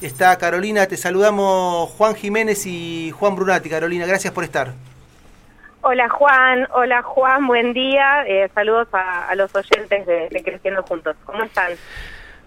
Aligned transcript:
está 0.00 0.36
Carolina. 0.38 0.86
Te 0.86 0.96
saludamos 0.96 1.90
Juan 1.90 2.14
Jiménez 2.14 2.66
y 2.66 3.10
Juan 3.12 3.36
Brunati. 3.36 3.68
Carolina, 3.68 4.06
gracias 4.06 4.32
por 4.32 4.44
estar. 4.44 4.72
Hola 5.88 6.08
Juan, 6.08 6.66
hola 6.74 7.02
Juan, 7.02 7.46
buen 7.46 7.72
día. 7.72 8.26
Eh, 8.26 8.50
saludos 8.54 8.88
a, 8.92 9.32
los 9.36 9.54
oyentes 9.54 10.04
de, 10.06 10.42
Creciendo 10.44 10.82
Juntos. 10.82 11.16
¿Cómo 11.24 11.44
están? 11.44 11.72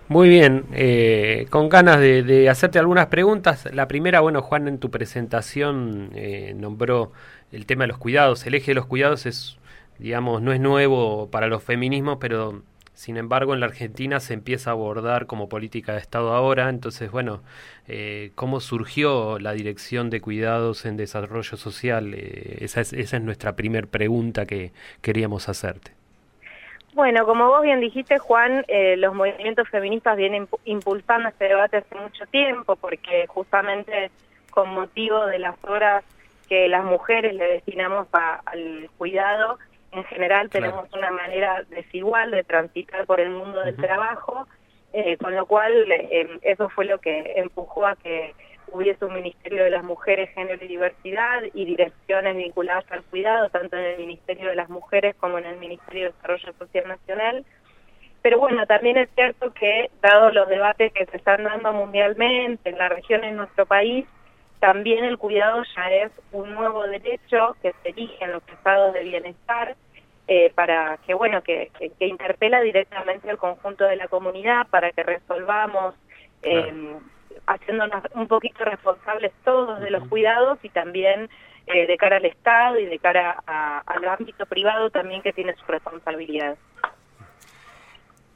Muy 0.09 0.27
bien, 0.27 0.65
eh, 0.73 1.45
con 1.49 1.69
ganas 1.69 1.99
de, 1.99 2.49
hacerte 2.49 2.79
algunas 2.79 3.07
preguntas. 3.07 3.69
La 3.73 3.87
primera, 3.87 4.19
bueno, 4.19 4.41
Juan, 4.41 4.67
en 4.67 4.79
tu 4.79 4.91
presentación 4.91 6.09
eh, 6.15 6.53
nombró 6.55 7.13
el 7.51 7.65
tema 7.65 7.83
de 7.83 7.89
los 7.89 7.97
cuidados. 7.97 8.45
El 8.45 8.55
eje 8.55 8.71
de 8.71 8.75
los 8.75 8.87
cuidados 8.87 9.25
es, 9.25 9.57
digamos, 9.99 10.41
no 10.41 10.51
es 10.51 10.59
nuevo 10.59 11.29
para 11.31 11.47
los 11.47 11.63
feminismos, 11.63 12.17
pero 12.19 12.63
sin 12.99 13.15
embargo, 13.15 13.53
en 13.53 13.61
la 13.61 13.67
Argentina 13.67 14.19
se 14.19 14.33
empieza 14.33 14.71
a 14.71 14.73
abordar 14.73 15.25
como 15.25 15.47
política 15.47 15.93
de 15.93 15.99
Estado 15.99 16.33
ahora. 16.33 16.67
Entonces, 16.67 17.09
bueno, 17.09 17.41
eh, 17.87 18.31
¿cómo 18.35 18.59
surgió 18.59 19.39
la 19.39 19.53
Dirección 19.53 20.09
de 20.09 20.19
Cuidados 20.19 20.85
en 20.85 20.97
Desarrollo 20.97 21.55
Social? 21.55 22.13
Eh, 22.13 22.57
esa, 22.59 22.81
es, 22.81 22.91
esa 22.91 23.15
es 23.15 23.23
nuestra 23.23 23.55
primer 23.55 23.87
pregunta 23.87 24.45
que 24.45 24.73
queríamos 25.01 25.47
hacerte. 25.47 25.91
Bueno, 26.93 27.25
como 27.25 27.47
vos 27.47 27.61
bien 27.61 27.79
dijiste, 27.79 28.17
Juan, 28.17 28.65
eh, 28.67 28.97
los 28.97 29.15
movimientos 29.15 29.69
feministas 29.69 30.17
vienen 30.17 30.49
impulsando 30.65 31.29
este 31.29 31.45
debate 31.45 31.77
hace 31.77 31.95
mucho 31.95 32.25
tiempo 32.25 32.75
porque 32.75 33.27
justamente 33.27 34.11
con 34.51 34.73
motivo 34.73 35.25
de 35.25 35.39
las 35.39 35.55
horas 35.63 36.03
que 36.49 36.67
las 36.67 36.83
mujeres 36.83 37.33
le 37.33 37.45
destinamos 37.45 38.07
al 38.11 38.89
cuidado, 38.97 39.57
en 39.91 40.03
general 40.05 40.49
tenemos 40.49 40.91
una 40.93 41.11
manera 41.11 41.63
desigual 41.69 42.31
de 42.31 42.43
transitar 42.43 43.05
por 43.05 43.19
el 43.19 43.29
mundo 43.29 43.61
del 43.61 43.75
trabajo, 43.75 44.47
eh, 44.93 45.17
con 45.17 45.35
lo 45.35 45.45
cual 45.45 45.91
eh, 45.91 46.39
eso 46.41 46.69
fue 46.69 46.85
lo 46.85 46.99
que 46.99 47.33
empujó 47.37 47.85
a 47.85 47.95
que 47.95 48.33
hubiese 48.71 49.05
un 49.05 49.15
Ministerio 49.15 49.63
de 49.63 49.71
las 49.71 49.83
Mujeres, 49.83 50.29
Género 50.35 50.63
y 50.63 50.67
Diversidad 50.67 51.41
y 51.53 51.65
direcciones 51.65 52.35
vinculadas 52.35 52.85
al 52.91 53.03
cuidado, 53.03 53.49
tanto 53.49 53.77
en 53.77 53.85
el 53.85 53.97
Ministerio 53.97 54.49
de 54.49 54.55
las 54.55 54.69
Mujeres 54.69 55.15
como 55.19 55.37
en 55.39 55.45
el 55.45 55.57
Ministerio 55.57 56.03
de 56.03 56.13
Desarrollo 56.13 56.53
Social 56.57 56.87
Nacional. 56.87 57.45
Pero 58.21 58.37
bueno, 58.37 58.65
también 58.67 58.97
es 58.97 59.09
cierto 59.15 59.53
que, 59.53 59.89
dado 60.01 60.31
los 60.31 60.47
debates 60.49 60.91
que 60.93 61.05
se 61.05 61.17
están 61.17 61.43
dando 61.43 61.71
mundialmente 61.73 62.69
en 62.69 62.77
la 62.77 62.89
región, 62.89 63.23
en 63.23 63.37
nuestro 63.37 63.65
país, 63.65 64.05
también 64.59 65.05
el 65.05 65.17
cuidado 65.17 65.63
ya 65.75 65.89
es 65.89 66.11
un 66.31 66.53
nuevo 66.53 66.85
derecho 66.85 67.55
que 67.61 67.73
se 67.81 67.89
elige 67.89 68.23
en 68.23 68.33
los 68.33 68.43
estados 68.49 68.93
de 68.93 69.03
bienestar 69.03 69.75
eh, 70.31 70.51
para 70.53 70.97
que, 71.07 71.15
bueno, 71.15 71.41
que, 71.41 71.71
que, 71.79 72.05
interpela 72.05 72.61
directamente 72.61 73.31
al 73.31 73.39
conjunto 73.39 73.85
de 73.85 73.95
la 73.95 74.07
comunidad 74.07 74.67
para 74.67 74.91
que 74.91 75.01
resolvamos, 75.01 75.95
eh, 76.43 76.71
haciéndonos 77.47 78.03
un 78.13 78.27
poquito 78.27 78.63
responsables 78.63 79.31
todos 79.43 79.79
de 79.79 79.89
los 79.89 80.07
cuidados 80.07 80.59
y 80.61 80.69
también 80.69 81.31
eh, 81.65 81.87
de 81.87 81.97
cara 81.97 82.17
al 82.17 82.25
Estado 82.25 82.77
y 82.77 82.85
de 82.85 82.99
cara 82.99 83.41
al 83.87 84.07
ámbito 84.07 84.45
privado 84.45 84.91
también 84.91 85.23
que 85.23 85.33
tiene 85.33 85.55
su 85.55 85.65
responsabilidad. 85.65 86.57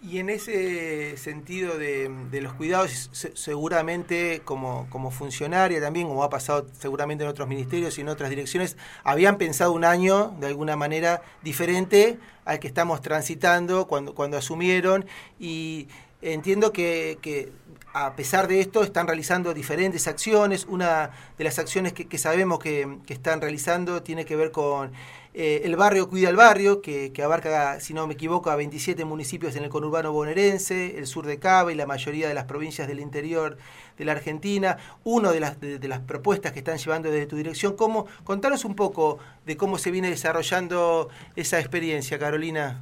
Y 0.05 0.19
en 0.19 0.29
ese 0.29 1.15
sentido 1.15 1.77
de, 1.77 2.11
los 2.41 2.53
cuidados, 2.53 3.09
seguramente 3.13 4.41
como, 4.43 4.85
como 4.89 5.11
funcionaria 5.11 5.79
también, 5.79 6.09
como 6.09 6.25
ha 6.25 6.29
pasado 6.29 6.67
seguramente 6.77 7.23
en 7.23 7.29
otros 7.29 7.47
ministerios 7.47 7.97
y 7.97 8.01
en 8.01 8.09
otras 8.09 8.29
direcciones, 8.29 8.75
habían 9.05 9.37
pensado 9.37 9.71
un 9.71 9.85
año 9.85 10.35
de 10.41 10.47
alguna 10.47 10.75
manera 10.75 11.21
diferente 11.41 12.19
al 12.43 12.59
que 12.59 12.67
estamos 12.67 13.01
transitando 13.01 13.87
cuando, 13.87 14.13
cuando 14.13 14.35
asumieron 14.35 15.05
y 15.39 15.87
entiendo 16.21 16.73
que, 16.73 17.53
a 17.93 18.15
pesar 18.17 18.49
de 18.49 18.59
esto 18.59 18.83
están 18.83 19.07
realizando 19.07 19.53
diferentes 19.53 20.07
acciones. 20.09 20.65
Una 20.67 21.11
de 21.37 21.43
las 21.45 21.59
acciones 21.59 21.93
que, 21.93 22.17
sabemos 22.17 22.59
que 22.59 22.99
están 23.07 23.39
realizando 23.39 24.03
tiene 24.03 24.25
que 24.25 24.35
ver 24.35 24.51
con 24.51 24.91
eh, 25.35 25.61
el 25.65 25.75
barrio 25.75 26.09
Cuida 26.09 26.29
el 26.29 26.35
Barrio, 26.35 26.81
que, 26.81 27.11
abarca, 27.23 27.79
si 27.79 27.93
no 27.93 28.05
me 28.05 28.13
equivoco, 28.13 28.51
a 28.51 28.55
27 28.55 29.03
municipios 29.05 29.55
en 29.55 29.63
el 29.63 29.69
conurbano 29.69 30.11
bonaerense, 30.11 30.97
el 30.97 31.07
sur 31.07 31.25
de 31.25 31.39
Cava 31.39 31.71
y 31.71 31.75
la 31.75 31.87
mayoría 31.87 32.27
de 32.27 32.35
las 32.35 32.45
provincias 32.45 32.87
del 32.87 32.99
interior 32.99 33.57
de 33.97 34.05
la 34.05 34.11
Argentina. 34.11 34.77
Una 35.03 35.31
de 35.31 35.39
las, 35.39 35.59
de, 35.59 35.87
las 35.87 36.01
propuestas 36.01 36.51
que 36.51 36.59
están 36.59 36.77
llevando 36.77 37.09
desde 37.09 37.25
tu 37.25 37.35
dirección, 37.35 37.75
¿cómo, 37.75 38.05
contanos 38.23 38.63
un 38.63 38.75
poco 38.75 39.19
de 39.45 39.57
cómo 39.57 39.77
se 39.77 39.89
viene 39.91 40.09
desarrollando 40.09 41.09
esa 41.35 41.59
experiencia, 41.59 42.19
Carolina. 42.19 42.81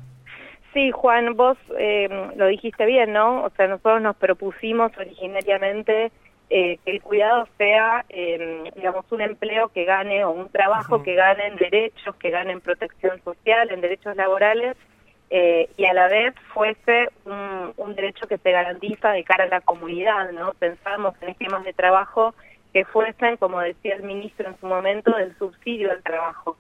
Sí, 0.73 0.91
Juan, 0.91 1.35
vos 1.35 1.57
eh, 1.77 2.07
lo 2.35 2.47
dijiste 2.47 2.85
bien, 2.85 3.11
¿no? 3.11 3.43
O 3.43 3.49
sea, 3.51 3.67
nosotros 3.67 4.01
nos 4.01 4.15
propusimos 4.15 4.91
originariamente 4.97 6.11
eh, 6.53 6.79
que 6.83 6.91
el 6.91 7.01
cuidado 7.01 7.47
sea, 7.57 8.03
em, 8.09 8.65
digamos, 8.75 9.09
un 9.09 9.21
empleo 9.21 9.69
que 9.69 9.85
gane 9.85 10.25
o 10.25 10.31
un 10.31 10.49
trabajo 10.49 11.01
que 11.01 11.15
gane 11.15 11.47
en 11.47 11.55
derechos, 11.55 12.13
que 12.17 12.29
gane 12.29 12.51
en 12.51 12.59
protección 12.59 13.23
social, 13.23 13.71
en 13.71 13.79
derechos 13.79 14.17
laborales, 14.17 14.75
eh, 15.29 15.69
y 15.77 15.85
a 15.85 15.93
la 15.93 16.09
vez 16.09 16.35
fuese 16.53 17.07
un, 17.23 17.73
un, 17.77 17.95
derecho 17.95 18.27
que 18.27 18.37
se 18.37 18.51
garantiza 18.51 19.11
de 19.11 19.23
cara 19.23 19.45
a 19.45 19.47
la 19.47 19.61
comunidad, 19.61 20.33
¿no? 20.33 20.51
Pensamos 20.55 21.15
en 21.21 21.29
esquemas 21.29 21.63
de 21.63 21.71
trabajo 21.71 22.35
que 22.73 22.83
fuesen, 22.83 23.37
como 23.37 23.61
decía 23.61 23.95
el 23.95 24.03
ministro 24.03 24.49
en 24.49 24.59
su 24.59 24.67
momento, 24.67 25.15
del 25.15 25.33
subsidio 25.37 25.89
al 25.89 26.03
trabajo. 26.03 26.57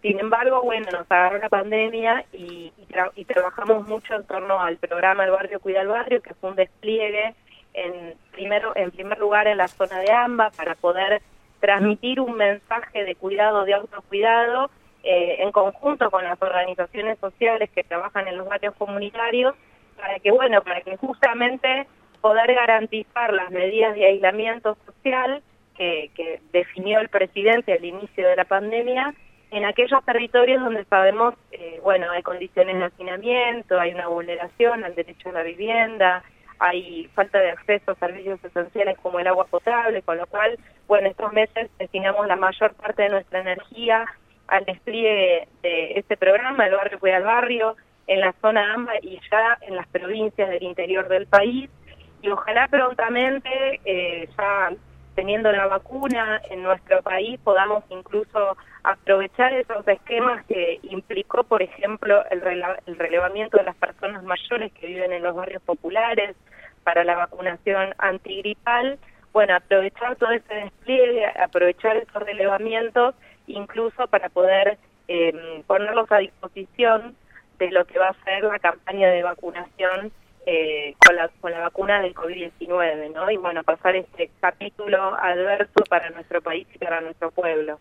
Sin 0.00 0.18
embargo, 0.20 0.62
bueno, 0.62 0.86
nos 0.90 1.10
agarró 1.10 1.36
la 1.36 1.50
pandemia 1.50 2.24
y, 2.32 2.72
y 3.14 3.24
trabajamos 3.26 3.86
mucho 3.86 4.14
en 4.14 4.24
torno 4.24 4.58
al 4.58 4.78
programa 4.78 5.24
El 5.24 5.32
Barrio 5.32 5.60
Cuida 5.60 5.82
el 5.82 5.88
Barrio, 5.88 6.22
que 6.22 6.32
fue 6.32 6.48
un 6.48 6.56
despliegue 6.56 7.34
en, 7.74 8.14
primero, 8.32 8.72
en 8.76 8.90
primer 8.90 9.18
lugar 9.18 9.46
en 9.46 9.58
la 9.58 9.68
zona 9.68 10.00
de 10.00 10.10
AMBA 10.12 10.50
para 10.50 10.74
poder 10.74 11.22
transmitir 11.60 12.20
un 12.20 12.36
mensaje 12.36 13.04
de 13.04 13.14
cuidado, 13.14 13.64
de 13.64 13.74
autocuidado, 13.74 14.70
eh, 15.02 15.36
en 15.40 15.52
conjunto 15.52 16.10
con 16.10 16.24
las 16.24 16.40
organizaciones 16.40 17.18
sociales 17.18 17.70
que 17.74 17.84
trabajan 17.84 18.28
en 18.28 18.38
los 18.38 18.48
barrios 18.48 18.74
comunitarios, 18.76 19.54
para 19.96 20.18
que, 20.18 20.30
bueno, 20.30 20.62
para 20.62 20.80
que 20.80 20.96
justamente 20.96 21.86
poder 22.20 22.54
garantizar 22.54 23.32
las 23.32 23.50
medidas 23.50 23.94
de 23.94 24.06
aislamiento 24.06 24.76
social 24.86 25.42
que, 25.76 26.10
que 26.14 26.40
definió 26.52 27.00
el 27.00 27.08
presidente 27.08 27.74
al 27.74 27.84
inicio 27.84 28.26
de 28.26 28.36
la 28.36 28.44
pandemia 28.44 29.14
en 29.54 29.64
aquellos 29.64 30.04
territorios 30.04 30.60
donde 30.62 30.84
sabemos, 30.86 31.34
eh, 31.52 31.78
bueno, 31.82 32.10
hay 32.10 32.22
condiciones 32.22 32.76
de 32.76 32.84
hacinamiento, 32.84 33.78
hay 33.78 33.94
una 33.94 34.08
vulneración 34.08 34.82
al 34.82 34.96
derecho 34.96 35.28
a 35.28 35.32
la 35.32 35.42
vivienda, 35.42 36.24
hay 36.58 37.08
falta 37.14 37.38
de 37.38 37.50
acceso 37.50 37.92
a 37.92 37.94
servicios 37.96 38.42
esenciales 38.44 38.98
como 38.98 39.18
el 39.18 39.26
agua 39.26 39.46
potable, 39.46 40.02
con 40.02 40.18
lo 40.18 40.26
cual, 40.26 40.58
bueno, 40.86 41.08
estos 41.08 41.32
meses 41.32 41.70
destinamos 41.78 42.26
la 42.26 42.36
mayor 42.36 42.74
parte 42.74 43.02
de 43.02 43.08
nuestra 43.10 43.40
energía 43.40 44.06
al 44.46 44.64
despliegue 44.64 45.48
de 45.62 45.92
este 45.96 46.16
programa, 46.16 46.66
el 46.66 46.74
barrio 46.74 47.00
cuida 47.00 47.16
al 47.16 47.24
barrio, 47.24 47.76
en 48.06 48.20
la 48.20 48.34
zona 48.40 48.74
AMBA 48.74 48.92
y 49.02 49.18
ya 49.30 49.58
en 49.62 49.76
las 49.76 49.86
provincias 49.88 50.48
del 50.50 50.62
interior 50.62 51.08
del 51.08 51.26
país. 51.26 51.70
Y 52.22 52.28
ojalá 52.28 52.68
prontamente, 52.68 53.80
eh, 53.84 54.28
ya 54.36 54.70
teniendo 55.14 55.52
la 55.52 55.66
vacuna 55.66 56.40
en 56.50 56.62
nuestro 56.62 57.02
país, 57.02 57.38
podamos 57.42 57.84
incluso 57.88 58.56
aprovechar 58.84 59.52
esos 59.54 59.86
esquemas 59.88 60.44
que 60.44 60.78
implicó, 60.82 61.42
por 61.42 61.62
ejemplo, 61.62 62.22
el, 62.30 62.40
relevamiento 62.98 63.56
de 63.56 63.64
las 63.64 63.76
personas 63.76 64.22
mayores 64.22 64.72
que 64.74 64.86
viven 64.86 65.12
en 65.12 65.22
los 65.22 65.34
barrios 65.34 65.62
populares 65.62 66.36
para 66.84 67.02
la 67.02 67.16
vacunación 67.16 67.94
antigripal. 67.96 68.98
Bueno, 69.32 69.56
aprovechar 69.56 70.16
todo 70.16 70.30
ese 70.32 70.54
despliegue, 70.54 71.26
aprovechar 71.42 71.96
esos 71.96 72.22
relevamientos, 72.22 73.14
incluso 73.46 74.06
para 74.06 74.28
poder 74.28 74.78
eh, 75.08 75.62
ponerlos 75.66 76.12
a 76.12 76.18
disposición 76.18 77.16
de 77.58 77.70
lo 77.70 77.86
que 77.86 77.98
va 77.98 78.08
a 78.08 78.24
ser 78.24 78.44
la 78.44 78.58
campaña 78.58 79.08
de 79.08 79.22
vacunación 79.22 80.12
eh, 80.46 80.94
con, 81.04 81.16
la, 81.16 81.28
con 81.40 81.52
la 81.52 81.60
vacuna 81.60 82.02
del 82.02 82.14
COVID-19, 82.14 83.14
¿no? 83.14 83.30
Y 83.30 83.38
bueno, 83.38 83.64
pasar 83.64 83.96
este 83.96 84.30
capítulo 84.40 85.14
adverso 85.14 85.82
para 85.88 86.10
nuestro 86.10 86.42
país 86.42 86.66
y 86.74 86.78
para 86.78 87.00
nuestro 87.00 87.30
pueblo. 87.30 87.78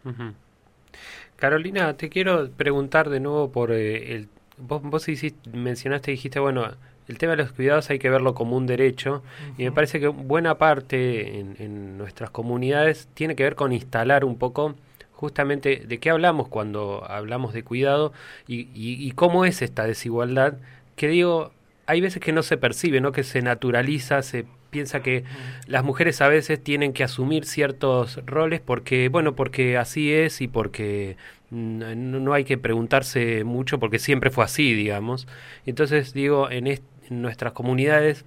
Carolina, 1.35 1.95
te 1.95 2.09
quiero 2.09 2.49
preguntar 2.51 3.09
de 3.09 3.19
nuevo 3.19 3.51
por 3.51 3.71
eh, 3.71 4.15
el... 4.15 4.29
Vos, 4.57 4.81
vos 4.83 5.07
hiciste, 5.09 5.49
mencionaste, 5.51 6.11
dijiste, 6.11 6.39
bueno, 6.39 6.69
el 7.07 7.17
tema 7.17 7.35
de 7.35 7.43
los 7.43 7.51
cuidados 7.51 7.89
hay 7.89 7.99
que 7.99 8.09
verlo 8.09 8.33
como 8.33 8.55
un 8.55 8.67
derecho 8.67 9.23
y 9.57 9.63
me 9.63 9.71
parece 9.71 9.99
que 9.99 10.07
buena 10.07 10.57
parte 10.57 11.39
en, 11.39 11.97
nuestras 11.97 12.29
comunidades 12.29 13.09
tiene 13.13 13.35
que 13.35 13.43
ver 13.43 13.55
con 13.55 13.73
instalar 13.73 14.23
un 14.23 14.37
poco 14.37 14.75
justamente 15.11 15.83
de 15.85 15.97
qué 15.99 16.09
hablamos 16.09 16.47
cuando 16.47 17.03
hablamos 17.09 17.53
de 17.53 17.63
cuidado 17.63 18.13
y, 18.47 18.69
y 18.73 19.11
cómo 19.11 19.45
es 19.45 19.61
esta 19.61 19.85
desigualdad 19.85 20.57
que 20.95 21.07
digo 21.07 21.51
hay 21.85 22.01
veces 22.01 22.21
que 22.21 22.31
no 22.31 22.43
se 22.43 22.57
percibe, 22.57 23.01
¿no? 23.01 23.11
Que 23.11 23.23
se 23.23 23.41
naturaliza, 23.41 24.21
se 24.21 24.45
piensa 24.73 25.01
que 25.01 25.23
las 25.67 25.85
mujeres 25.85 26.19
a 26.19 26.27
veces 26.27 26.61
tienen 26.61 26.91
que 26.91 27.05
asumir 27.05 27.45
ciertos 27.45 28.19
roles 28.25 28.59
porque, 28.59 29.07
bueno, 29.07 29.35
porque 29.35 29.77
así 29.77 30.11
es 30.11 30.41
y 30.41 30.49
porque 30.49 31.15
no, 31.51 32.33
hay 32.33 32.43
que 32.43 32.57
preguntarse 32.57 33.45
mucho 33.45 33.79
porque 33.79 33.99
siempre 33.99 34.29
fue 34.31 34.43
así, 34.43 34.73
digamos. 34.73 35.27
Entonces, 35.65 36.13
digo, 36.13 36.51
en, 36.51 36.67
en 36.67 36.81
nuestras 37.09 37.53
comunidades 37.53 38.25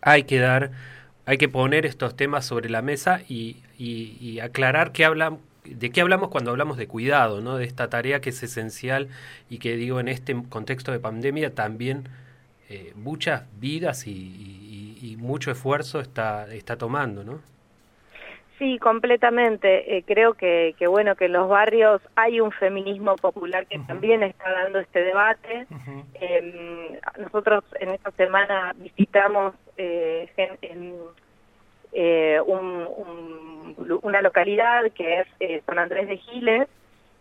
hay 0.00 0.24
que 0.24 0.38
dar 0.38 0.72
hay 1.26 1.38
que 1.38 1.48
poner 1.48 1.86
estos 1.86 2.16
temas 2.16 2.44
sobre 2.44 2.70
la 2.70 2.82
mesa 2.82 3.20
y, 3.28 3.58
y, 3.78 4.40
aclarar 4.40 4.90
qué 4.90 5.04
hablan, 5.04 5.38
de 5.64 5.90
qué 5.90 6.00
hablamos 6.00 6.28
cuando 6.30 6.50
hablamos 6.50 6.76
de 6.76 6.88
cuidado, 6.88 7.40
¿no? 7.40 7.56
de 7.56 7.66
esta 7.66 7.88
tarea 7.88 8.20
que 8.20 8.30
es 8.30 8.42
esencial 8.42 9.08
y 9.48 9.58
que 9.58 9.76
digo 9.76 10.00
en 10.00 10.08
este 10.08 10.34
contexto 10.48 10.90
de 10.90 10.98
pandemia 10.98 11.54
también 11.54 12.08
eh, 12.68 12.92
muchas 12.96 13.44
vidas 13.60 14.06
y, 14.06 14.10
y, 14.10 14.69
mucho 15.16 15.50
esfuerzo 15.50 16.00
está, 16.00 16.52
está 16.52 16.76
tomando, 16.76 17.24
¿no? 17.24 17.40
Sí, 18.60 18.78
completamente. 18.78 19.96
Eh, 19.96 20.04
creo 20.06 20.34
que, 20.34 20.74
que, 20.78 20.86
bueno 20.86 21.16
que 21.16 21.24
en 21.24 21.32
los 21.32 21.48
barrios 21.48 22.02
hay 22.14 22.40
un 22.40 22.52
feminismo 22.52 23.16
popular 23.16 23.66
que 23.66 23.78
también 23.78 24.22
está 24.22 24.50
dando 24.50 24.80
este 24.80 25.02
debate. 25.02 25.66
Em, 26.12 26.98
nosotros 27.18 27.64
en 27.80 27.88
esta 27.88 28.10
semana 28.10 28.74
visitamos 28.76 29.54
eh, 29.78 30.28
eh, 31.92 32.40
una 34.02 34.20
localidad 34.20 34.92
que 34.92 35.20
es 35.20 35.64
San 35.64 35.78
Andrés 35.78 36.08
de 36.08 36.18
Giles 36.18 36.68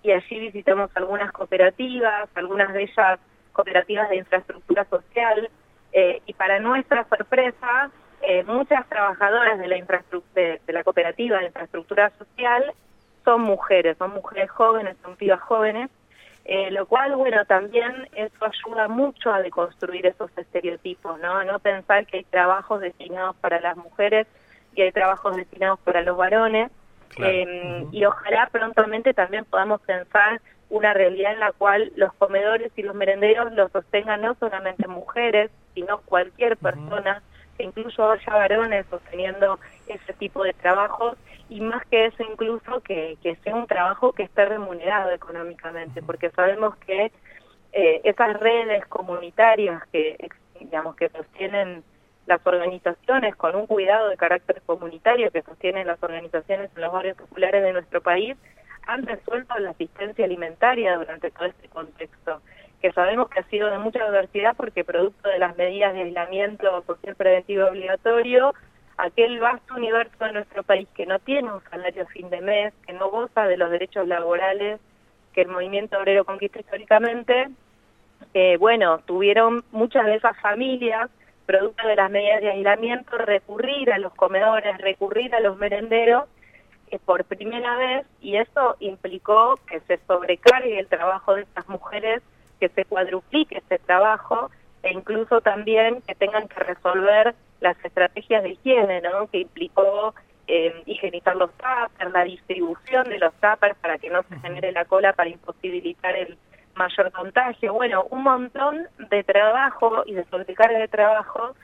y 0.04 0.12
allí 0.12 0.40
visitamos 0.40 0.92
algunas 0.96 1.32
cooperativas, 1.32 2.30
algunas 2.36 2.74
de 2.74 2.84
ellas 2.84 3.18
cooperativas 3.54 4.10
de 4.10 4.18
infraestructura 4.18 4.84
social 4.90 5.50
y 5.92 6.34
para 6.34 6.60
nuestra 6.60 7.06
sorpresa 7.08 7.92
eh, 8.22 8.44
muchas 8.44 8.88
trabajadoras 8.90 9.58
de 9.60 9.68
la, 9.68 9.76
de, 10.36 10.60
la 10.68 10.84
cooperativa 10.84 11.40
de 11.40 11.46
infraestructura 11.46 12.12
social 12.18 12.74
son 13.24 13.42
mujeres, 13.42 13.98
son 13.98 14.12
mujeres 14.12 14.50
jóvenes, 14.52 14.98
son 15.02 15.16
pibas 15.16 15.40
jóvenes, 15.42 15.90
eh, 16.44 16.70
lo 16.72 16.86
cual, 16.86 17.16
bueno, 17.16 17.46
también 17.46 18.10
eso 18.14 18.46
ayuda 18.46 18.88
mucho 18.88 19.32
a 19.32 19.42
deconstruir 19.42 20.06
esos 20.06 20.36
estereotipos, 20.38 21.20
¿no? 21.20 21.44
No 21.44 21.60
pensar 21.60 22.06
que 22.08 22.18
hay 22.18 22.24
trabajos 22.26 22.82
destinados 22.82 23.36
para 23.38 23.62
las 23.62 23.78
mujeres 23.78 24.28
y 24.76 24.82
hay 24.82 24.92
trabajos 24.92 25.36
destinados 25.36 25.80
para 25.80 26.02
los 26.02 26.18
varones. 26.18 26.72
Em, 27.18 27.88
y 27.92 28.06
ojalá 28.06 28.48
prontamente 28.52 29.14
también 29.14 29.44
podamos 29.46 29.82
pensar 29.82 30.42
una 30.70 30.94
realidad 30.94 31.34
en 31.34 31.40
la 31.40 31.52
cual 31.52 31.92
los 31.96 32.14
comedores 32.14 32.72
y 32.76 32.84
los 32.84 32.96
merenderos 32.96 33.52
los 33.54 33.72
sostengan 33.72 34.22
no 34.22 34.36
solamente 34.36 34.88
mujeres, 34.88 35.50
sino 35.74 36.00
cualquier 36.02 36.58
persona 36.58 37.22
incluso 37.64 38.10
haya 38.10 38.34
varones 38.34 38.86
sosteniendo 38.90 39.60
ese 39.88 40.14
tipo 40.14 40.44
de 40.44 40.54
trabajos 40.54 41.18
y 41.50 41.62
más 41.62 41.86
que 41.88 42.06
eso 42.06 42.24
incluso 42.24 42.82
que, 42.82 43.18
sea 43.44 43.56
un 43.56 43.68
trabajo 43.68 44.14
que 44.14 44.24
esté 44.24 44.46
remunerado 44.46 45.12
económicamente, 45.12 46.02
porque 46.02 46.30
sabemos 46.32 46.76
que 46.78 47.12
eh, 47.74 48.02
esas 48.04 48.40
redes 48.40 48.86
comunitarias 48.88 49.84
que 49.92 50.18
digamos 50.60 50.96
que 50.96 51.10
sostienen 51.10 51.84
las 52.28 52.46
organizaciones 52.46 53.36
con 53.36 53.56
un 53.56 53.66
cuidado 53.66 54.10
de 54.10 54.18
carácter 54.18 54.62
comunitario 54.66 55.32
que 55.32 55.42
sostienen 55.42 55.88
las 55.88 56.02
organizaciones 56.04 56.70
en 56.76 56.82
los 56.82 56.92
barrios 56.92 57.18
populares 57.18 57.64
de 57.64 57.74
nuestro 57.74 58.02
país 58.02 58.38
han 58.90 59.06
resuelto 59.06 59.58
la 59.60 59.72
asistencia 59.72 60.26
alimentaria 60.26 60.98
durante 60.98 61.32
todo 61.32 61.46
este 61.46 61.68
contexto 61.70 62.42
que 62.82 62.92
sabemos 62.94 63.30
que 63.30 63.40
ha 63.40 63.44
sido 63.50 63.70
de 63.70 63.78
mucha 63.78 64.04
diversidad 64.06 64.56
porque 64.56 64.84
producto 64.84 65.30
de 65.30 65.38
las 65.38 65.56
medidas 65.58 65.94
de 65.94 66.04
aislamiento 66.04 66.82
social 66.84 67.16
preventivo 67.16 67.68
obligatorio, 67.68 68.54
aquel 68.98 69.40
vasto 69.40 69.76
universo 69.76 70.24
de 70.24 70.32
nuestro 70.34 70.64
país 70.64 70.88
que 70.96 71.06
no 71.06 71.20
tiene 71.20 71.52
un 71.52 71.62
salario 71.70 72.04
a 72.04 72.08
fin 72.08 72.30
de 72.30 72.42
mes, 72.42 72.74
que 72.88 72.94
no 72.94 73.10
goza 73.10 73.46
de 73.46 73.58
los 73.58 73.70
derechos 73.70 74.08
laborales 74.08 74.80
que 75.34 75.42
el 75.42 75.50
movimiento 75.50 76.00
obrero 76.00 76.26
conquistó 76.26 76.60
históricamente, 76.60 77.50
eh, 78.34 78.58
bueno, 78.58 79.00
tuvieron 79.00 79.64
muchas 79.72 80.06
de 80.06 80.16
esas 80.16 80.40
familias, 80.40 81.10
producto 81.46 81.88
de 81.88 81.96
las 81.96 82.10
medidas 82.10 82.42
de 82.42 82.52
aislamiento, 82.52 83.18
recurrir 83.18 83.92
a 83.92 84.00
los 84.00 84.14
comedores, 84.16 84.78
recurrir 84.80 85.34
a 85.36 85.40
los 85.40 85.58
merenderos, 85.58 86.26
eh, 86.92 87.00
por 87.04 87.24
primera 87.26 87.76
vez, 87.78 88.06
y 88.22 88.38
eso 88.38 88.76
implicó 88.80 89.60
que 89.68 89.80
se 89.82 90.00
sobrecargue 90.08 90.80
el 90.80 90.88
trabajo 90.88 91.36
de 91.36 91.44
estas 91.44 91.68
mujeres 91.68 92.22
que 92.60 92.70
se 92.70 92.86
cuadruplique 92.86 93.58
este 93.58 93.80
trabajo 93.80 94.50
e 94.84 94.94
incluso 94.94 95.42
también 95.42 96.02
que 96.02 96.16
tengan 96.16 96.48
que 96.48 96.60
resolver 96.60 97.36
las 97.60 97.78
estrategias 97.84 98.44
de 98.44 98.52
higiene, 98.52 99.02
¿no? 99.02 99.28
que 99.28 99.40
implicó 99.40 100.14
eh, 100.48 100.82
higienizar 100.86 101.36
los 101.36 101.52
tuppers, 101.52 102.12
la 102.12 102.24
distribución 102.24 103.08
de 103.10 103.20
los 103.20 103.34
tuppers 103.36 103.78
para 103.78 103.98
que 103.98 104.10
no 104.10 104.24
se 104.24 104.40
genere 104.40 104.72
la 104.72 104.86
cola 104.86 105.14
para 105.14 105.30
imposibilitar 105.30 106.16
el 106.16 106.38
mayor 106.76 107.12
contagio. 107.12 107.74
Bueno, 107.74 108.06
un 108.10 108.24
montón 108.24 108.88
de 109.10 109.24
trabajo 109.24 110.04
y 110.06 110.14
de 110.14 110.24
sobrecarga 110.26 110.80
de 110.80 110.88
trabajo 110.88 111.56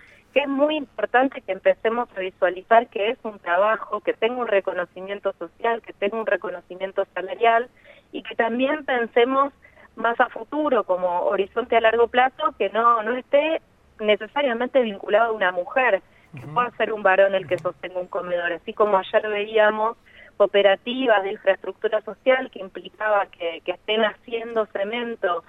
es 0.42 0.48
muy 0.50 0.76
importante 0.76 1.42
que 1.42 1.54
empecemos 1.54 2.10
a 2.16 2.20
visualizar 2.20 2.88
que 2.88 3.10
es 3.12 3.18
un 3.24 3.40
trabajo, 3.40 4.02
que 4.02 4.14
tenga 4.14 4.36
un 4.36 4.48
reconocimiento 4.48 5.34
social, 5.34 5.82
que 5.82 5.94
tenga 5.94 6.20
un 6.20 6.26
reconocimiento 6.26 7.06
salarial 7.14 7.70
y 8.12 8.22
que 8.22 8.36
también 8.36 8.84
pensemos 8.86 9.54
más 9.96 10.20
a 10.20 10.28
futuro, 10.28 10.84
como 10.84 11.22
horizonte 11.22 11.78
a 11.78 11.82
largo 11.82 12.08
plazo, 12.10 12.54
que 12.58 12.70
no, 12.70 13.02
no 13.04 13.16
esté 13.16 13.62
necesariamente 14.00 14.82
vinculado 14.82 15.32
a 15.32 15.36
una 15.36 15.54
mujer, 15.54 16.02
que 16.34 16.46
pueda 16.48 16.70
ser 16.72 16.92
un 16.92 17.02
varón 17.02 17.34
el 17.34 17.48
que 17.48 17.58
sostenga 17.58 17.98
un 17.98 18.08
comedor, 18.08 18.52
así 18.52 18.74
como 18.74 18.98
ayer 18.98 19.26
veíamos 19.30 19.96
cooperativas 20.36 21.24
de 21.24 21.32
infraestructura 21.32 22.02
social 22.02 22.52
que 22.52 22.60
implicaba 22.60 23.28
que, 23.28 23.62
que 23.64 23.72
estén 23.72 24.04
haciendo 24.04 24.66
cemento 24.66 25.46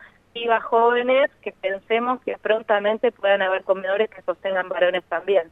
jóvenes, 0.64 1.30
que 1.42 1.52
pensemos 1.52 2.20
que 2.22 2.36
prontamente 2.38 3.12
puedan 3.12 3.42
haber 3.42 3.64
comedores 3.64 4.10
que 4.10 4.22
sostengan 4.22 4.68
varones 4.68 5.04
también. 5.04 5.50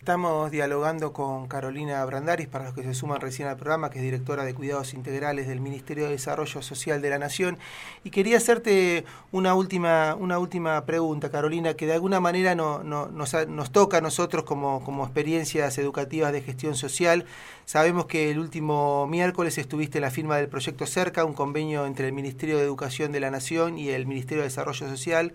Estamos 0.00 0.50
dialogando 0.50 1.12
con 1.12 1.46
Carolina 1.46 2.02
Brandaris, 2.06 2.48
para 2.48 2.64
los 2.64 2.72
que 2.72 2.82
se 2.82 2.94
suman 2.94 3.20
recién 3.20 3.48
al 3.48 3.58
programa, 3.58 3.90
que 3.90 3.98
es 3.98 4.02
directora 4.02 4.44
de 4.44 4.54
Cuidados 4.54 4.94
Integrales 4.94 5.46
del 5.46 5.60
Ministerio 5.60 6.04
de 6.04 6.12
Desarrollo 6.12 6.62
Social 6.62 7.02
de 7.02 7.10
la 7.10 7.18
Nación. 7.18 7.58
Y 8.02 8.08
quería 8.08 8.38
hacerte 8.38 9.04
una 9.30 9.54
última, 9.54 10.14
una 10.18 10.38
última 10.38 10.86
pregunta, 10.86 11.30
Carolina, 11.30 11.74
que 11.74 11.84
de 11.84 11.92
alguna 11.92 12.18
manera 12.18 12.54
no, 12.54 12.82
nos, 12.82 13.72
toca 13.72 13.98
a 13.98 14.00
nosotros 14.00 14.44
como, 14.44 14.82
como 14.84 15.04
experiencias 15.04 15.76
educativas 15.76 16.32
de 16.32 16.40
gestión 16.40 16.76
social. 16.76 17.26
Sabemos 17.66 18.06
que 18.06 18.30
el 18.30 18.38
último 18.38 19.06
miércoles 19.06 19.58
estuviste 19.58 19.98
en 19.98 20.02
la 20.02 20.10
firma 20.10 20.38
del 20.38 20.48
proyecto 20.48 20.86
CERCA, 20.86 21.26
un 21.26 21.34
convenio 21.34 21.84
entre 21.84 22.06
el 22.06 22.14
Ministerio 22.14 22.56
de 22.56 22.64
Educación 22.64 23.12
de 23.12 23.20
la 23.20 23.30
Nación 23.30 23.76
y 23.76 23.90
el 23.90 24.06
Ministerio 24.06 24.44
de 24.44 24.48
Desarrollo 24.48 24.88
Social 24.88 25.34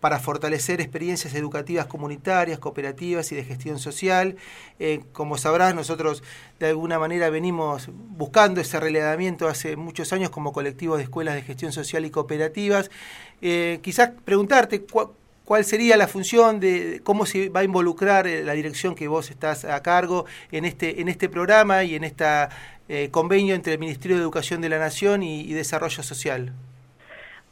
para 0.00 0.18
fortalecer 0.18 0.80
experiencias 0.80 1.34
educativas 1.34 1.86
comunitarias, 1.86 2.58
cooperativas 2.58 3.32
y 3.32 3.34
de 3.36 3.44
gestión 3.44 3.78
social. 3.78 4.36
Eh, 4.78 5.00
como 5.12 5.38
sabrás, 5.38 5.74
nosotros 5.74 6.22
de 6.58 6.68
alguna 6.68 6.98
manera 6.98 7.30
venimos 7.30 7.88
buscando 7.90 8.60
ese 8.60 8.78
relevamiento 8.78 9.48
hace 9.48 9.76
muchos 9.76 10.12
años 10.12 10.30
como 10.30 10.52
colectivo 10.52 10.96
de 10.96 11.04
escuelas 11.04 11.34
de 11.34 11.42
gestión 11.42 11.72
social 11.72 12.04
y 12.04 12.10
cooperativas. 12.10 12.90
Eh, 13.40 13.80
quizás 13.82 14.10
preguntarte 14.24 14.84
cuál 15.44 15.64
sería 15.64 15.96
la 15.96 16.08
función 16.08 16.60
de 16.60 17.00
cómo 17.02 17.24
se 17.24 17.48
va 17.48 17.60
a 17.60 17.64
involucrar 17.64 18.26
eh, 18.26 18.44
la 18.44 18.52
dirección 18.52 18.94
que 18.94 19.08
vos 19.08 19.30
estás 19.30 19.64
a 19.64 19.82
cargo 19.82 20.26
en 20.52 20.64
este 20.64 21.00
en 21.00 21.08
este 21.08 21.28
programa 21.28 21.84
y 21.84 21.94
en 21.94 22.04
este 22.04 22.26
convenio 23.10 23.56
entre 23.56 23.72
el 23.72 23.80
Ministerio 23.80 24.16
de 24.16 24.22
Educación 24.22 24.60
de 24.60 24.68
la 24.68 24.78
Nación 24.78 25.24
y 25.24 25.52
Desarrollo 25.52 26.04
Social. 26.04 26.52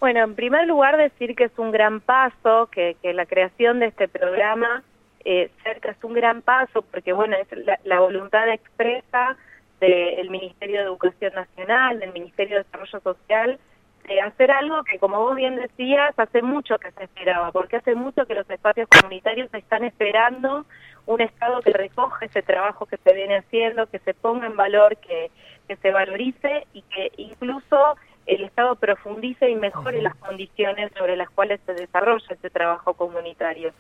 Bueno, 0.01 0.23
en 0.23 0.35
primer 0.35 0.67
lugar 0.67 0.97
decir 0.97 1.35
que 1.35 1.45
es 1.45 1.59
un 1.59 1.71
gran 1.71 2.01
paso, 2.01 2.69
que, 2.71 2.97
la 3.03 3.27
creación 3.27 3.79
de 3.79 3.87
este 3.87 4.09
programa 4.09 4.83
eh, 5.25 5.51
cerca 5.63 5.91
es 5.93 6.05
un 6.05 6.13
gran 6.13 6.43
paso, 6.43 6.83
porque 6.83 7.13
bueno, 7.13 7.37
es 7.37 7.49
la, 7.85 8.01
voluntad 8.01 8.49
expresa 8.51 9.37
del 9.81 10.31
Ministerio 10.31 10.79
de 10.79 10.85
Educación 10.85 11.33
Nacional, 11.35 12.01
del 12.01 12.13
Ministerio 12.13 12.57
de 12.57 12.65
Desarrollo 12.65 13.01
Social, 13.01 13.59
de 14.07 14.21
hacer 14.21 14.51
algo 14.51 14.85
que, 14.85 14.99
como 14.99 15.21
vos 15.21 15.37
bien 15.37 15.57
decías, 15.57 16.13
hace 16.19 16.43
mucho 16.43 16.79
que 16.79 16.91
se 16.93 17.05
esperaba, 17.05 17.53
porque 17.53 17.77
hace 17.77 17.95
mucho 17.95 18.27
que 18.27 18.35
los 18.35 18.49
espacios 18.51 18.89
comunitarios 18.89 19.53
están 19.55 19.85
esperando 19.85 20.67
un 21.07 21.21
Estado 21.21 21.61
que 21.61 21.73
recoge 21.73 22.27
ese 22.27 22.43
trabajo 22.43 22.87
que 22.87 22.97
se 22.99 23.13
viene 23.13 23.39
haciendo, 23.39 23.87
que 23.87 23.99
se 24.01 24.15
ponga 24.15 24.47
en 24.47 24.57
valor, 24.57 24.97
que, 24.99 25.31
que 25.69 25.77
se 25.77 25.91
valorice 25.91 26.67
y 26.73 26.83
que 26.83 27.13
incluso 27.17 27.97
el 28.27 28.45
Estado 28.45 28.77
profundice 28.77 29.51
y 29.51 29.55
mejore 29.55 30.01
las 30.03 30.15
condiciones 30.17 30.91
sobre 30.97 31.17
las 31.17 31.31
cuales 31.31 31.61
se 31.67 31.75
desarrolla 31.75 32.27
este 32.31 32.51
trabajo 32.51 32.95
comunitario. 32.95 33.73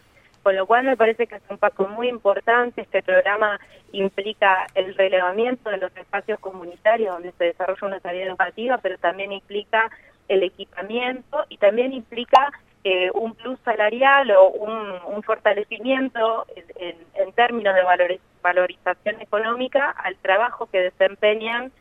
Con 0.42 0.56
lo 0.56 0.66
cual 0.66 0.84
me 0.84 0.96
parece 0.96 1.26
que 1.26 1.36
es 1.36 1.42
un 1.48 1.56
paso 1.56 1.88
muy 1.88 2.08
importante. 2.08 2.82
Este 2.82 3.02
programa 3.02 3.58
implica 3.92 4.66
el 4.74 4.94
relevamiento 4.94 5.70
de 5.70 5.78
los 5.78 5.96
espacios 5.96 6.38
comunitarios 6.40 7.14
donde 7.14 7.32
se 7.32 7.44
desarrolla 7.44 7.86
una 7.86 8.00
tarea 8.00 8.26
educativa, 8.26 8.78
pero 8.78 8.98
también 8.98 9.32
implica 9.32 9.90
el 10.28 10.42
equipamiento 10.42 11.44
y 11.48 11.56
también 11.56 11.94
implica 11.94 12.52
eh, 12.82 13.10
un 13.14 13.34
plus 13.34 13.58
salarial 13.64 14.30
o 14.32 14.48
un, 14.50 15.22
fortalecimiento 15.22 16.44
en, 16.76 16.96
en, 17.14 17.32
términos 17.32 17.74
de 17.74 17.80
valorización 18.42 19.22
económica 19.22 19.90
al 19.90 20.16
trabajo 20.16 20.66
que 20.66 20.80
desempeñan 20.80 21.72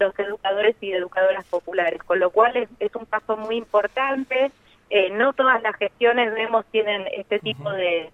los 0.00 0.18
educadores 0.18 0.74
y 0.80 0.92
educadoras 0.92 1.46
populares, 1.46 2.02
con 2.02 2.18
lo 2.18 2.30
cual 2.30 2.56
es, 2.56 2.96
un 2.96 3.06
paso 3.06 3.36
muy 3.36 3.56
importante. 3.56 4.50
Eh, 4.88 5.10
no 5.10 5.32
todas 5.34 5.62
las 5.62 5.76
gestiones 5.76 6.34
vemos 6.34 6.64
tienen 6.72 7.06
este 7.12 7.38
tipo 7.38 7.70
de, 7.70 8.10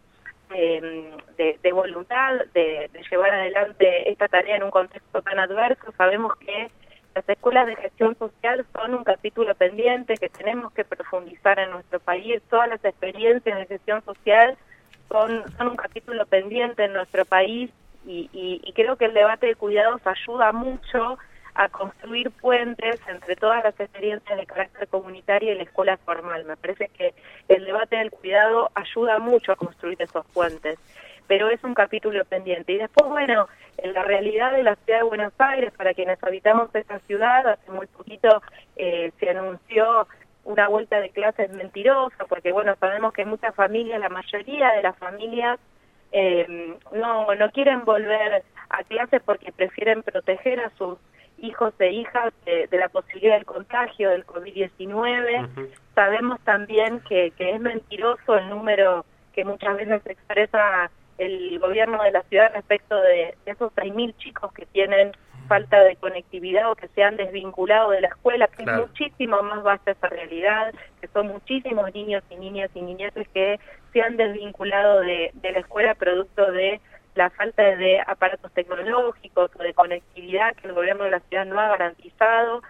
de, 0.50 1.73
voluntad 1.73 2.35
de, 2.52 2.90
llevar 3.11 3.31
adelante 3.31 4.11
esta 4.11 4.28
tarea 4.28 4.57
en 4.57 4.64
un 4.64 4.71
contexto 4.71 5.23
tan 5.23 5.38
adverso. 5.38 5.93
Sabemos 5.97 6.35
que 6.37 6.71
las 7.14 7.28
escuelas 7.28 7.66
de 7.66 7.76
gestión 7.76 8.16
social 8.19 8.66
son 8.75 8.95
un 8.95 9.05
capítulo 9.05 9.55
pendiente 9.55 10.16
que 10.16 10.28
tenemos 10.28 10.73
que 10.73 10.85
profundizar 10.85 11.59
en 11.59 11.71
nuestro 11.71 12.00
país. 12.00 12.43
Todas 12.50 12.69
las 12.69 12.85
experiencias 12.85 13.59
de 13.59 13.66
gestión 13.66 14.05
social 14.05 14.59
son, 15.09 15.45
son 15.57 15.69
un 15.69 15.76
capítulo 15.76 16.26
pendiente 16.26 16.85
en 16.85 16.93
nuestro 16.93 17.25
país 17.25 17.71
y, 18.07 18.28
y 18.33 18.73
creo 18.75 18.97
que 18.97 19.07
el 19.07 19.14
debate 19.14 19.47
de 19.47 19.55
cuidados 19.55 20.00
ayuda 20.07 20.52
mucho 20.52 21.19
a 21.56 21.68
construir 21.70 22.30
puentes 22.30 23.00
entre 23.08 23.34
todas 23.34 23.64
las 23.64 23.78
experiencias 23.80 24.38
de 24.38 24.46
carácter 24.46 24.88
comunitario 24.88 25.52
y 25.52 25.56
la 25.56 25.62
escuela 25.62 25.96
formal. 25.96 26.44
Me 26.44 26.56
parece 26.56 26.88
que 26.88 27.14
el 27.48 27.64
debate 27.64 27.96
del 27.96 28.10
cuidado 28.10 28.70
ayuda 28.75 29.18
mucho 29.18 29.52
a 29.52 29.56
construir 29.56 30.00
esos 30.00 30.26
puentes, 30.26 30.78
pero 31.26 31.48
es 31.48 31.62
un 31.64 31.75
capítulo 31.75 32.22
pendiente. 32.26 32.75
Y 32.75 32.78
después, 32.78 33.08
bueno, 33.08 33.48
en 33.78 33.94
la 33.94 34.02
realidad 34.02 34.52
de 34.52 34.64
la 34.64 34.76
ciudad 34.76 34.98
de 34.98 35.04
Buenos 35.04 35.32
Aires, 35.38 35.72
para 35.75 35.94
quienes 35.94 36.22
habitamos 36.22 36.75
esta 36.75 36.98
ciudad, 37.00 37.46
hace 37.48 37.70
muy 37.70 37.86
poquito 37.86 38.42
eh, 38.76 39.10
se 39.18 39.30
anunció 39.30 40.06
una 40.44 40.68
vuelta 40.68 41.00
de 41.00 41.08
clases 41.08 41.50
mentirosa, 41.52 42.26
porque 42.28 42.52
bueno, 42.52 42.76
sabemos 42.78 43.14
que 43.14 43.25
muchas 43.25 43.54
familias, 43.54 43.98
la 43.98 44.10
mayoría 44.10 44.72
de 44.72 44.82
las 44.82 44.96
familias, 44.98 45.58
eh, 46.12 46.76
no, 46.92 47.34
no 47.34 47.50
quieren 47.50 47.84
volver 47.84 48.44
a 48.68 48.84
clases 48.84 49.22
porque 49.25 49.52
prefieren 49.52 50.02
proteger 50.02 50.60
a 50.60 50.70
sus 50.76 50.98
hijos 51.38 51.75
e 51.78 51.93
hijas 51.93 52.33
de, 52.45 52.69
la 52.73 52.88
posibilidad 52.88 53.35
del 53.35 53.45
contagio 53.45 54.11
del 54.11 54.26
COVID-19. 54.26 55.71
Sabemos 55.95 56.40
también 56.40 57.00
que, 57.09 57.33
que 57.33 57.50
es 57.50 57.61
mentiroso 57.61 58.37
el 58.37 58.49
número 58.49 59.05
que 59.33 59.45
muchas 59.45 59.76
veces 59.76 60.00
expresa 60.07 60.90
el 61.19 61.59
gobierno 61.59 62.02
de 62.02 62.11
la 62.11 62.23
ciudad 62.25 62.52
respecto 62.55 62.97
de, 63.00 63.37
esos 63.47 63.73
6.000 63.75 64.16
chicos 64.16 64.52
que 64.52 64.66
tienen 64.66 65.12
falta 65.49 65.81
de 65.81 65.97
conectividad 65.97 66.71
o 66.71 66.75
que 66.75 66.88
se 66.88 67.05
han 67.05 67.16
desvinculado 67.16 67.90
de 67.90 68.00
la 68.00 68.09
escuela, 68.09 68.49
que 68.49 68.64
es 68.64 68.78
muchísimo 68.78 69.40
más 69.43 69.62
basta 69.62 69.93
esa 69.93 70.09
realidad, 70.09 70.75
que 71.00 71.07
son 71.09 71.28
muchísimos 71.28 71.95
niños 71.95 72.25
y 72.31 72.37
niñas 72.37 72.71
y 72.75 72.83
niñetes 72.83 73.28
que 73.28 73.61
se 73.93 74.02
han 74.02 74.16
desvinculado 74.16 75.00
de, 75.00 75.31
de 75.35 75.52
la 75.52 75.61
escuela 75.61 75.95
producto 75.95 76.50
de 76.50 76.81
la 77.16 77.30
falta 77.30 77.62
de 77.62 78.00
aparatos 78.06 78.52
tecnológicos 78.52 79.50
o 79.58 79.62
de 79.62 79.75
conectividad 79.75 80.54
que 80.54 80.68
el 80.68 80.75
gobierno 80.75 81.04
de 81.04 81.11
la 81.11 81.20
ciudad 81.20 81.46
no 81.46 81.58
ha 81.58 81.68
garantizado, 81.68 82.62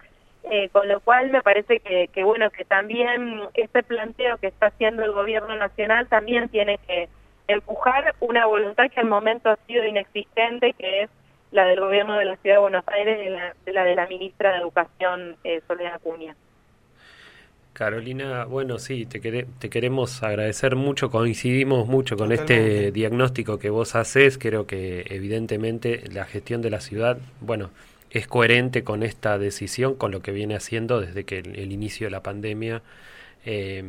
eh, 0.49 0.69
con 0.69 0.87
lo 0.87 1.01
cual 1.01 1.29
me 1.29 1.41
parece 1.41 1.79
que, 1.81 2.23
bueno 2.23 2.49
que 2.49 2.63
también 2.63 3.41
este 3.53 3.83
planteo 3.83 4.37
que 4.37 4.47
está 4.47 4.67
haciendo 4.67 5.03
el 5.03 5.11
gobierno 5.11 5.55
nacional 5.57 6.07
también 6.07 6.47
tiene 6.47 6.79
que 6.87 7.09
empujar 7.49 8.15
una 8.21 8.45
voluntad 8.45 8.89
que 8.89 9.01
al 9.01 9.07
momento 9.07 9.49
ha 9.49 9.57
sido 9.67 9.83
inexistente, 9.83 10.73
que 10.73 11.03
es 11.03 11.09
la 11.51 11.65
del 11.65 11.81
gobierno 11.81 12.17
de 12.17 12.25
la 12.25 12.37
ciudad 12.37 12.55
de 12.55 12.61
Buenos 12.61 12.87
Aires 12.87 13.19
y 13.25 13.29
la, 13.29 13.53
de 13.65 13.73
la 13.73 13.83
de 13.83 13.95
la 13.95 14.07
ministra 14.07 14.51
de 14.51 14.59
Educación, 14.59 15.35
eh, 15.43 15.61
Soledad 15.67 15.95
Acuña. 15.95 16.35
Carolina, 17.77 18.45
bueno, 18.45 18.79
sí, 18.79 19.05
te, 19.05 19.19
te 19.19 19.69
queremos 19.69 20.23
agradecer 20.23 20.75
mucho, 20.75 21.11
coincidimos 21.11 21.87
mucho 21.87 22.17
con 22.17 22.31
este 22.31 22.91
diagnóstico 22.91 23.59
que 23.59 23.69
vos 23.69 23.93
haces, 23.93 24.39
creo 24.39 24.65
que 24.65 25.05
evidentemente 25.11 26.01
la 26.11 26.25
gestión 26.25 26.63
de 26.63 26.71
la 26.71 26.81
ciudad, 26.81 27.19
bueno, 27.39 27.69
es 28.09 28.25
coherente 28.25 28.83
con 28.83 29.03
esta 29.03 29.37
decisión, 29.37 29.93
con 29.93 30.09
lo 30.09 30.23
que 30.23 30.31
viene 30.31 30.55
haciendo 30.55 31.01
desde 31.01 31.23
que 31.23 31.37
el, 31.37 31.71
inicio 31.71 32.07
de 32.07 32.11
la 32.11 32.23
pandemia, 32.23 32.81
eh, 33.45 33.83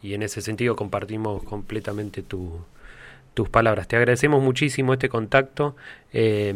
y 0.00 0.14
en 0.14 0.22
ese 0.22 0.40
sentido 0.40 0.76
compartimos 0.76 1.42
completamente 1.42 2.22
tus 2.22 3.48
palabras. 3.48 3.88
Te 3.88 3.96
agradecemos 3.96 4.44
muchísimo 4.44 4.92
este 4.92 5.08
contacto 5.08 5.74
eh, 6.12 6.54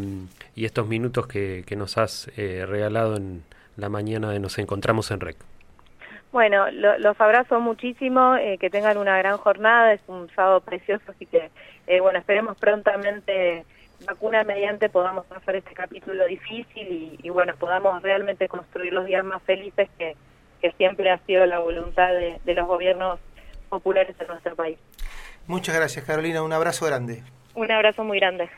y 0.55 0.63
estos 0.63 0.87
minutos 0.87 1.27
que, 1.27 1.65
nos 1.75 1.97
has 1.97 2.31
eh, 2.37 2.65
regalado 2.65 3.17
en 3.17 3.43
la 3.75 3.89
mañana 3.89 4.31
de 4.31 4.39
Nos 4.39 4.57
Encontramos 4.59 5.11
en 5.11 5.19
REC. 5.19 5.58
Bueno, 6.31 6.69
los 6.69 7.19
abrazo 7.19 7.59
muchísimo, 7.59 8.35
eh, 8.35 8.57
que 8.59 8.69
tengan 8.69 8.97
una 8.97 9.17
gran 9.17 9.37
jornada, 9.37 9.93
es 9.93 10.01
un 10.07 10.29
sábado 10.35 10.61
precioso, 10.61 11.03
así 11.07 11.25
que, 11.25 11.49
eh, 11.87 11.99
bueno, 12.01 12.19
esperemos 12.19 12.55
prontamente 12.57 13.65
vacuna 14.05 14.43
mediante 14.43 14.89
podamos 14.89 15.25
pasar 15.25 15.55
este 15.55 15.73
capítulo 15.73 16.25
difícil 16.25 17.17
y, 17.21 17.29
bueno, 17.29 17.53
podamos 17.57 18.01
realmente 18.03 18.47
construir 18.47 18.93
los 18.93 19.05
días 19.05 19.25
más 19.25 19.41
felices 19.43 19.89
que, 19.97 20.15
que 20.61 20.71
siempre 20.73 21.09
ha 21.09 21.17
sido 21.25 21.45
la 21.45 21.59
voluntad 21.59 22.09
de, 22.09 22.39
de 22.45 22.53
los 22.53 22.67
gobiernos 22.67 23.19
populares 23.67 24.15
en 24.19 24.27
nuestro 24.27 24.55
país. 24.55 24.77
Muchas 25.47 25.75
gracias, 25.75 26.05
Carolina, 26.05 26.43
un 26.43 26.53
abrazo 26.53 26.85
grande. 26.85 27.23
Un 27.55 27.71
abrazo 27.71 28.03
muy 28.03 28.19
grande. 28.19 28.49